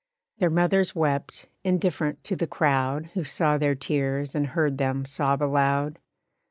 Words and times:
Their 0.39 0.49
mothers 0.49 0.95
wept, 0.95 1.45
indifferent 1.63 2.23
to 2.23 2.35
the 2.35 2.47
crowd 2.47 3.11
Who 3.13 3.23
saw 3.23 3.59
their 3.59 3.75
tears 3.75 4.33
and 4.33 4.47
heard 4.47 4.79
them 4.79 5.05
sob 5.05 5.43
aloud. 5.43 5.99